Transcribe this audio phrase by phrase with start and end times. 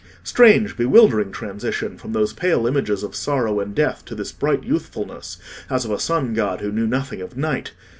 [0.23, 5.37] Strange, bewildering transition from those pale images of sorrow and death to this bright youthfulness,
[5.69, 7.73] as of a sun god who knew nothing of night!